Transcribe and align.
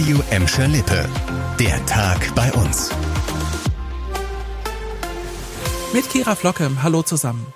Radio 0.00 0.22
Emscher 0.30 0.66
Lippe. 0.66 1.06
Der 1.58 1.84
Tag 1.84 2.34
bei 2.34 2.50
uns. 2.54 2.88
Mit 5.92 6.08
Kira 6.08 6.34
Flocke, 6.34 6.70
hallo 6.82 7.02
zusammen. 7.02 7.46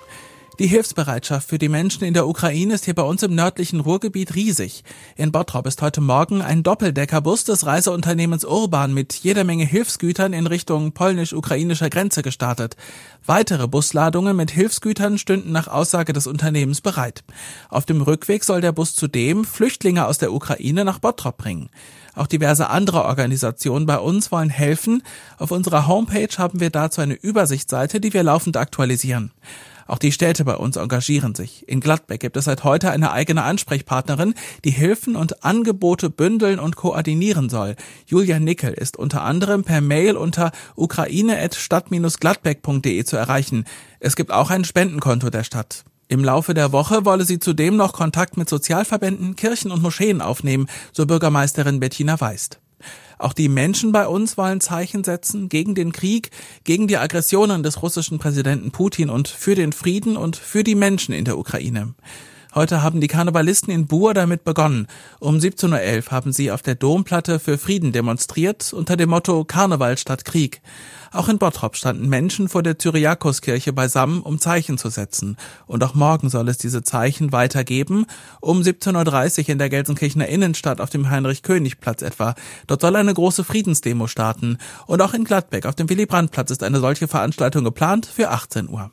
Die 0.57 0.67
Hilfsbereitschaft 0.67 1.49
für 1.49 1.57
die 1.57 1.67
Menschen 1.67 2.05
in 2.05 2.13
der 2.13 2.29
Ukraine 2.29 2.75
ist 2.75 2.85
hier 2.85 2.95
bei 2.95 3.03
uns 3.03 3.21
im 3.23 3.35
nördlichen 3.35 3.81
Ruhrgebiet 3.81 4.35
riesig. 4.35 4.85
In 5.17 5.33
Bottrop 5.33 5.67
ist 5.67 5.81
heute 5.81 5.99
Morgen 5.99 6.41
ein 6.41 6.63
Doppeldeckerbus 6.63 7.43
des 7.43 7.65
Reiseunternehmens 7.65 8.45
Urban 8.45 8.93
mit 8.93 9.13
jeder 9.15 9.43
Menge 9.43 9.65
Hilfsgütern 9.65 10.31
in 10.31 10.47
Richtung 10.47 10.93
polnisch-ukrainischer 10.93 11.89
Grenze 11.89 12.21
gestartet. 12.21 12.77
Weitere 13.25 13.67
Busladungen 13.67 14.37
mit 14.37 14.49
Hilfsgütern 14.49 15.17
stünden 15.17 15.51
nach 15.51 15.67
Aussage 15.67 16.13
des 16.13 16.25
Unternehmens 16.25 16.79
bereit. 16.79 17.25
Auf 17.67 17.85
dem 17.85 18.01
Rückweg 18.01 18.45
soll 18.45 18.61
der 18.61 18.71
Bus 18.71 18.95
zudem 18.95 19.43
Flüchtlinge 19.43 20.07
aus 20.07 20.19
der 20.19 20.31
Ukraine 20.31 20.85
nach 20.85 20.99
Bottrop 20.99 21.35
bringen. 21.35 21.69
Auch 22.15 22.27
diverse 22.27 22.69
andere 22.69 23.03
Organisationen 23.03 23.85
bei 23.85 23.97
uns 23.97 24.31
wollen 24.31 24.49
helfen. 24.49 25.03
Auf 25.37 25.51
unserer 25.51 25.87
Homepage 25.87 26.37
haben 26.37 26.61
wir 26.61 26.69
dazu 26.69 27.01
eine 27.01 27.15
Übersichtsseite, 27.15 27.99
die 27.99 28.13
wir 28.13 28.23
laufend 28.23 28.55
aktualisieren. 28.55 29.31
Auch 29.87 29.99
die 29.99 30.11
Städte 30.11 30.45
bei 30.45 30.55
uns 30.55 30.77
engagieren 30.77 31.35
sich. 31.35 31.69
In 31.69 31.79
Gladbeck 31.79 32.21
gibt 32.21 32.37
es 32.37 32.45
seit 32.45 32.63
heute 32.63 32.89
eine 32.91 33.11
eigene 33.11 33.43
Ansprechpartnerin, 33.43 34.33
die 34.63 34.71
Hilfen 34.71 35.15
und 35.15 35.43
Angebote 35.43 36.09
bündeln 36.09 36.57
und 36.59 36.75
koordinieren 36.75 37.49
soll. 37.49 37.75
Julia 38.07 38.39
Nickel 38.39 38.73
ist 38.73 38.97
unter 38.97 39.21
anderem 39.21 39.63
per 39.63 39.81
Mail 39.81 40.17
unter 40.17 40.51
ukraine.stadt-gladbeck.de 40.75 43.03
zu 43.03 43.15
erreichen. 43.15 43.65
Es 43.99 44.15
gibt 44.15 44.31
auch 44.31 44.49
ein 44.49 44.65
Spendenkonto 44.65 45.29
der 45.29 45.43
Stadt. 45.43 45.85
Im 46.07 46.23
Laufe 46.23 46.53
der 46.53 46.71
Woche 46.71 47.03
wolle 47.05 47.25
sie 47.25 47.39
zudem 47.39 47.77
noch 47.77 47.93
Kontakt 47.93 48.37
mit 48.37 48.47
Sozialverbänden, 48.47 49.35
Kirchen 49.35 49.71
und 49.71 49.81
Moscheen 49.81 50.21
aufnehmen, 50.21 50.67
so 50.93 51.07
Bürgermeisterin 51.07 51.79
Bettina 51.79 52.21
Weist. 52.21 52.59
Auch 53.17 53.33
die 53.33 53.47
Menschen 53.47 53.91
bei 53.91 54.07
uns 54.07 54.37
wollen 54.37 54.61
Zeichen 54.61 55.03
setzen 55.03 55.47
gegen 55.49 55.75
den 55.75 55.91
Krieg, 55.91 56.31
gegen 56.63 56.87
die 56.87 56.97
Aggressionen 56.97 57.63
des 57.63 57.81
russischen 57.81 58.19
Präsidenten 58.19 58.71
Putin 58.71 59.09
und 59.09 59.27
für 59.27 59.55
den 59.55 59.71
Frieden 59.71 60.17
und 60.17 60.35
für 60.35 60.63
die 60.63 60.75
Menschen 60.75 61.13
in 61.13 61.25
der 61.25 61.37
Ukraine. 61.37 61.93
Heute 62.55 62.81
haben 62.81 63.01
die 63.01 63.09
Karnevalisten 63.09 63.69
in 63.69 63.85
Buhr 63.85 64.13
damit 64.13 64.45
begonnen. 64.45 64.87
Um 65.19 65.35
17.11 65.35 66.05
Uhr 66.05 66.11
haben 66.11 66.31
sie 66.31 66.51
auf 66.51 66.61
der 66.61 66.75
Domplatte 66.75 67.37
für 67.37 67.57
Frieden 67.57 67.91
demonstriert 67.91 68.71
unter 68.71 68.95
dem 68.95 69.09
Motto 69.09 69.43
Karneval 69.43 69.97
statt 69.97 70.23
Krieg. 70.23 70.61
Auch 71.11 71.27
in 71.27 71.37
Bottrop 71.37 71.75
standen 71.75 72.07
Menschen 72.07 72.47
vor 72.47 72.63
der 72.63 72.77
Cyriakuskirche 72.79 73.73
beisammen, 73.73 74.21
um 74.21 74.39
Zeichen 74.39 74.77
zu 74.77 74.89
setzen. 74.89 75.35
Und 75.67 75.83
auch 75.83 75.95
morgen 75.95 76.29
soll 76.29 76.47
es 76.47 76.57
diese 76.57 76.81
Zeichen 76.81 77.33
weitergeben. 77.33 78.05
Um 78.39 78.61
17.30 78.61 79.43
Uhr 79.43 79.49
in 79.49 79.57
der 79.57 79.69
Gelsenkirchener 79.69 80.29
Innenstadt 80.29 80.79
auf 80.79 80.89
dem 80.89 81.09
Heinrich-König-Platz 81.09 82.03
etwa. 82.03 82.35
Dort 82.67 82.79
soll 82.79 82.95
eine 82.95 83.13
große 83.13 83.43
Friedensdemo 83.43 84.07
starten. 84.07 84.59
Und 84.87 85.01
auch 85.01 85.13
in 85.13 85.25
Gladbeck 85.25 85.65
auf 85.65 85.75
dem 85.75 85.89
Willy-Brandt-Platz 85.89 86.51
ist 86.51 86.63
eine 86.63 86.79
solche 86.79 87.09
Veranstaltung 87.09 87.65
geplant 87.65 88.05
für 88.05 88.29
18 88.29 88.69
Uhr. 88.69 88.91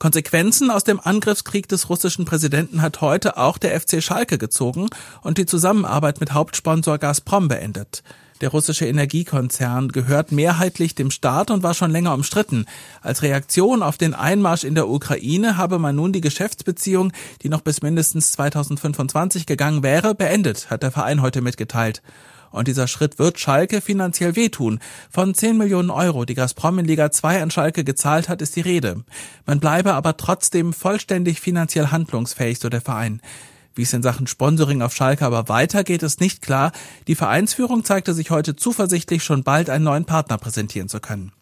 Konsequenzen 0.00 0.70
aus 0.70 0.82
dem 0.82 0.98
Angriffskrieg 0.98 1.68
des 1.68 1.90
russischen 1.90 2.24
Präsidenten 2.24 2.80
hat 2.80 3.02
heute 3.02 3.36
auch 3.36 3.58
der 3.58 3.78
FC 3.78 4.02
Schalke 4.02 4.38
gezogen 4.38 4.88
und 5.20 5.36
die 5.36 5.44
Zusammenarbeit 5.44 6.20
mit 6.20 6.32
Hauptsponsor 6.32 6.96
Gazprom 6.96 7.48
beendet. 7.48 8.02
Der 8.40 8.48
russische 8.48 8.86
Energiekonzern 8.86 9.88
gehört 9.88 10.32
mehrheitlich 10.32 10.94
dem 10.94 11.10
Staat 11.10 11.50
und 11.50 11.62
war 11.62 11.74
schon 11.74 11.90
länger 11.90 12.14
umstritten. 12.14 12.64
Als 13.02 13.20
Reaktion 13.20 13.82
auf 13.82 13.98
den 13.98 14.14
Einmarsch 14.14 14.64
in 14.64 14.74
der 14.74 14.88
Ukraine 14.88 15.58
habe 15.58 15.78
man 15.78 15.96
nun 15.96 16.14
die 16.14 16.22
Geschäftsbeziehung, 16.22 17.12
die 17.42 17.50
noch 17.50 17.60
bis 17.60 17.82
mindestens 17.82 18.32
2025 18.32 19.44
gegangen 19.44 19.82
wäre, 19.82 20.14
beendet, 20.14 20.70
hat 20.70 20.82
der 20.82 20.92
Verein 20.92 21.20
heute 21.20 21.42
mitgeteilt. 21.42 22.00
Und 22.50 22.68
dieser 22.68 22.88
Schritt 22.88 23.18
wird 23.18 23.38
Schalke 23.38 23.80
finanziell 23.80 24.36
wehtun. 24.36 24.80
Von 25.10 25.34
10 25.34 25.56
Millionen 25.56 25.90
Euro, 25.90 26.24
die 26.24 26.34
Gazprom 26.34 26.78
in 26.78 26.84
Liga 26.84 27.10
2 27.10 27.42
an 27.42 27.50
Schalke 27.50 27.84
gezahlt 27.84 28.28
hat, 28.28 28.42
ist 28.42 28.56
die 28.56 28.60
Rede. 28.60 29.04
Man 29.46 29.60
bleibe 29.60 29.94
aber 29.94 30.16
trotzdem 30.16 30.72
vollständig 30.72 31.40
finanziell 31.40 31.88
handlungsfähig, 31.88 32.58
so 32.58 32.68
der 32.68 32.80
Verein. 32.80 33.20
Wie 33.74 33.82
es 33.82 33.92
in 33.92 34.02
Sachen 34.02 34.26
Sponsoring 34.26 34.82
auf 34.82 34.94
Schalke 34.94 35.24
aber 35.24 35.48
weitergeht, 35.48 36.02
ist 36.02 36.20
nicht 36.20 36.42
klar. 36.42 36.72
Die 37.06 37.14
Vereinsführung 37.14 37.84
zeigte 37.84 38.14
sich 38.14 38.30
heute 38.30 38.56
zuversichtlich, 38.56 39.22
schon 39.22 39.44
bald 39.44 39.70
einen 39.70 39.84
neuen 39.84 40.04
Partner 40.04 40.38
präsentieren 40.38 40.88
zu 40.88 40.98
können. 40.98 41.32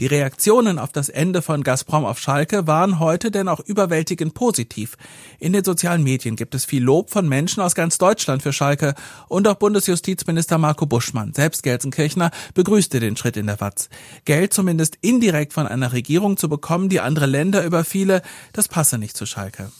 Die 0.00 0.06
Reaktionen 0.06 0.78
auf 0.78 0.92
das 0.92 1.08
Ende 1.08 1.40
von 1.40 1.62
Gazprom 1.62 2.04
auf 2.04 2.18
Schalke 2.18 2.66
waren 2.66 2.98
heute 2.98 3.30
denn 3.30 3.48
auch 3.48 3.60
überwältigend 3.60 4.34
positiv. 4.34 4.96
In 5.38 5.52
den 5.52 5.62
sozialen 5.62 6.02
Medien 6.02 6.36
gibt 6.36 6.54
es 6.54 6.64
viel 6.64 6.82
Lob 6.82 7.10
von 7.10 7.28
Menschen 7.28 7.62
aus 7.62 7.74
ganz 7.74 7.98
Deutschland 7.98 8.42
für 8.42 8.52
Schalke 8.52 8.94
und 9.28 9.46
auch 9.46 9.54
Bundesjustizminister 9.54 10.58
Marco 10.58 10.86
Buschmann, 10.86 11.32
selbst 11.32 11.62
Gelsenkirchner, 11.62 12.30
begrüßte 12.54 12.98
den 12.98 13.16
Schritt 13.16 13.36
in 13.36 13.46
der 13.46 13.60
Watz. 13.60 13.88
Geld 14.24 14.52
zumindest 14.52 14.98
indirekt 15.00 15.52
von 15.52 15.66
einer 15.66 15.92
Regierung 15.92 16.36
zu 16.36 16.48
bekommen, 16.48 16.88
die 16.88 17.00
andere 17.00 17.26
Länder 17.26 17.64
überfiele, 17.64 18.22
das 18.52 18.68
passe 18.68 18.98
nicht 18.98 19.16
zu 19.16 19.26
Schalke. 19.26 19.70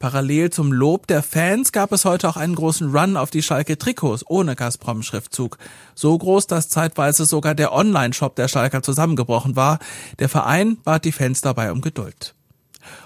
Parallel 0.00 0.48
zum 0.48 0.72
Lob 0.72 1.06
der 1.08 1.22
Fans 1.22 1.72
gab 1.72 1.92
es 1.92 2.06
heute 2.06 2.26
auch 2.26 2.38
einen 2.38 2.54
großen 2.54 2.90
Run 2.90 3.18
auf 3.18 3.28
die 3.28 3.42
Schalke 3.42 3.76
Trikots 3.76 4.24
ohne 4.26 4.56
Gazprom-Schriftzug. 4.56 5.58
So 5.94 6.16
groß, 6.16 6.46
dass 6.46 6.70
zeitweise 6.70 7.26
sogar 7.26 7.54
der 7.54 7.74
Online-Shop 7.74 8.34
der 8.34 8.48
Schalker 8.48 8.82
zusammengebrochen 8.82 9.56
war. 9.56 9.78
Der 10.18 10.30
Verein 10.30 10.78
bat 10.84 11.04
die 11.04 11.12
Fans 11.12 11.42
dabei 11.42 11.70
um 11.70 11.82
Geduld. 11.82 12.34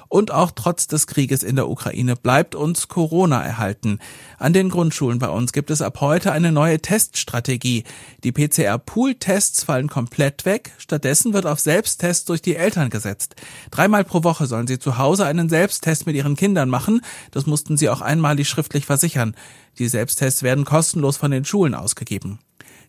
Und 0.08 0.30
auch 0.30 0.52
trotz 0.52 0.86
des 0.86 1.06
Krieges 1.06 1.42
in 1.42 1.56
der 1.56 1.68
Ukraine 1.68 2.14
bleibt 2.14 2.54
uns 2.54 2.88
Corona 2.88 3.42
erhalten. 3.42 3.98
An 4.38 4.52
den 4.52 4.68
Grundschulen 4.68 5.18
bei 5.18 5.28
uns 5.28 5.52
gibt 5.52 5.70
es 5.70 5.82
ab 5.82 6.00
heute 6.00 6.32
eine 6.32 6.52
neue 6.52 6.80
Teststrategie. 6.80 7.84
Die 8.22 8.32
PCR-Pool-Tests 8.32 9.64
fallen 9.64 9.88
komplett 9.88 10.44
weg. 10.44 10.72
Stattdessen 10.78 11.32
wird 11.32 11.46
auf 11.46 11.58
Selbsttests 11.58 12.26
durch 12.26 12.42
die 12.42 12.56
Eltern 12.56 12.90
gesetzt. 12.90 13.34
Dreimal 13.70 14.04
pro 14.04 14.22
Woche 14.22 14.46
sollen 14.46 14.66
sie 14.66 14.78
zu 14.78 14.98
Hause 14.98 15.26
einen 15.26 15.48
Selbsttest 15.48 16.06
mit 16.06 16.14
ihren 16.14 16.36
Kindern 16.36 16.68
machen. 16.68 17.00
Das 17.30 17.46
mussten 17.46 17.76
sie 17.76 17.88
auch 17.88 18.00
einmalig 18.00 18.48
schriftlich 18.48 18.86
versichern. 18.86 19.34
Die 19.78 19.88
Selbsttests 19.88 20.42
werden 20.42 20.64
kostenlos 20.64 21.16
von 21.16 21.30
den 21.30 21.44
Schulen 21.44 21.74
ausgegeben. 21.74 22.38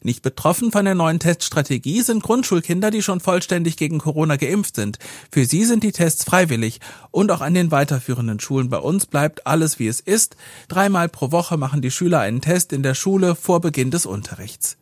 Nicht 0.05 0.21
betroffen 0.21 0.71
von 0.71 0.85
der 0.85 0.93
neuen 0.93 1.17
Teststrategie 1.17 2.03
sind 2.03 2.21
Grundschulkinder, 2.21 2.91
die 2.91 3.01
schon 3.01 3.21
vollständig 3.21 3.75
gegen 3.75 3.97
Corona 3.97 4.35
geimpft 4.35 4.75
sind. 4.75 4.99
Für 5.31 5.45
sie 5.45 5.65
sind 5.65 5.81
die 5.81 5.93
Tests 5.93 6.23
freiwillig. 6.23 6.79
Und 7.09 7.31
auch 7.31 7.41
an 7.41 7.55
den 7.55 7.71
weiterführenden 7.71 8.39
Schulen 8.39 8.69
bei 8.69 8.77
uns 8.77 9.07
bleibt 9.07 9.47
alles 9.47 9.79
wie 9.79 9.87
es 9.87 10.01
ist. 10.01 10.35
Dreimal 10.67 11.09
pro 11.09 11.31
Woche 11.31 11.57
machen 11.57 11.81
die 11.81 11.89
Schüler 11.89 12.19
einen 12.19 12.41
Test 12.41 12.71
in 12.71 12.83
der 12.83 12.93
Schule 12.93 13.33
vor 13.33 13.61
Beginn 13.61 13.89
des 13.89 14.05
Unterrichts. 14.05 14.77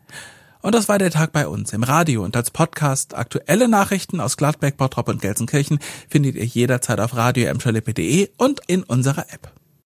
Und 0.61 0.75
das 0.75 0.89
war 0.89 0.99
der 0.99 1.09
Tag 1.09 1.31
bei 1.31 1.47
uns 1.47 1.71
im 1.71 1.83
Radio 1.83 2.21
und 2.21 2.35
als 2.35 2.51
Podcast. 2.51 3.15
Aktuelle 3.15 3.69
Nachrichten 3.69 4.19
aus 4.19 4.35
Gladbeck, 4.35 4.75
Bottrop 4.75 5.07
und 5.07 5.21
Gelsenkirchen 5.21 5.79
findet 6.09 6.35
ihr 6.35 6.43
jederzeit 6.43 6.99
auf 6.99 7.15
radio 7.15 7.49
und 8.37 8.59
in 8.67 8.83
unserer 8.83 9.31
App. 9.31 9.62